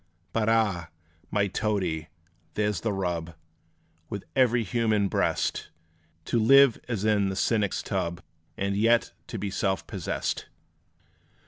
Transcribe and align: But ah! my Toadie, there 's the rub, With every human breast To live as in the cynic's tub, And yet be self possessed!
But 0.33 0.49
ah! 0.49 0.89
my 1.29 1.45
Toadie, 1.45 2.07
there 2.55 2.73
's 2.73 2.79
the 2.81 2.91
rub, 2.91 3.35
With 4.09 4.23
every 4.35 4.63
human 4.63 5.07
breast 5.09 5.69
To 6.25 6.39
live 6.39 6.79
as 6.87 7.05
in 7.05 7.29
the 7.29 7.35
cynic's 7.35 7.83
tub, 7.83 8.23
And 8.57 8.75
yet 8.75 9.13
be 9.39 9.51
self 9.51 9.85
possessed! 9.85 10.47